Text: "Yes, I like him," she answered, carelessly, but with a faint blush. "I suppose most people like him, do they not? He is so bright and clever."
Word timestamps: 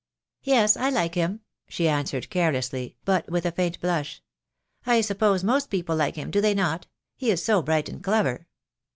"Yes, 0.41 0.77
I 0.77 0.89
like 0.89 1.13
him," 1.13 1.41
she 1.67 1.87
answered, 1.87 2.31
carelessly, 2.31 2.97
but 3.05 3.29
with 3.29 3.45
a 3.45 3.51
faint 3.51 3.79
blush. 3.79 4.23
"I 4.83 4.99
suppose 5.01 5.43
most 5.43 5.69
people 5.69 5.95
like 5.95 6.15
him, 6.15 6.31
do 6.31 6.41
they 6.41 6.55
not? 6.55 6.87
He 7.15 7.29
is 7.29 7.45
so 7.45 7.61
bright 7.61 7.87
and 7.87 8.03
clever." 8.03 8.47